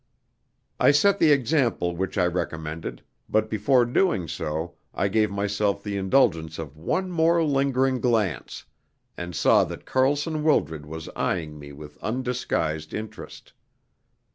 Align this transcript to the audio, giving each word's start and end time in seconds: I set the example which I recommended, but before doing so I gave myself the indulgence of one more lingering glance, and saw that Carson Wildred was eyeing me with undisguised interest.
I 0.79 0.89
set 0.89 1.19
the 1.19 1.31
example 1.31 1.95
which 1.95 2.17
I 2.17 2.25
recommended, 2.25 3.03
but 3.29 3.51
before 3.51 3.85
doing 3.85 4.27
so 4.27 4.73
I 4.95 5.07
gave 5.07 5.29
myself 5.29 5.83
the 5.83 5.95
indulgence 5.95 6.57
of 6.57 6.75
one 6.75 7.11
more 7.11 7.43
lingering 7.43 8.01
glance, 8.01 8.65
and 9.15 9.35
saw 9.35 9.63
that 9.65 9.85
Carson 9.85 10.41
Wildred 10.43 10.87
was 10.87 11.07
eyeing 11.15 11.59
me 11.59 11.71
with 11.71 11.99
undisguised 12.01 12.95
interest. 12.95 13.53